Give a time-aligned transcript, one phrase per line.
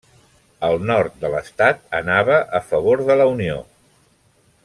[0.67, 3.61] El nord de l'estat anava a favor de la Unió.